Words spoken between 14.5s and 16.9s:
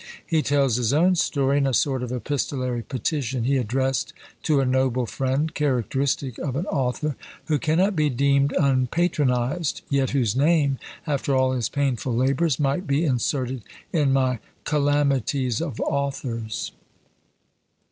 "Calamities of Authors."